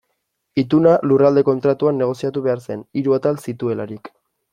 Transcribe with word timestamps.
Ituna 0.59 0.93
Lurralde 1.09 1.43
Kontratuan 1.49 2.01
negoziatu 2.03 2.43
behar 2.47 2.63
zen, 2.69 2.81
hiru 3.03 3.15
atal 3.19 3.39
zituelarik. 3.45 4.11